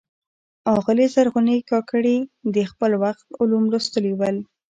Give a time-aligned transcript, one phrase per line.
[0.75, 2.17] آغلي زرغونې کاکړي
[2.55, 4.35] د خپل وخت علوم لوستلي ول.